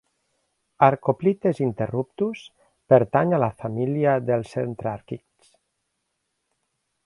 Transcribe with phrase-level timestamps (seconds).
[0.87, 2.41] "Archoplites interruptus"
[2.93, 5.55] pertany a la família dels centràrquids.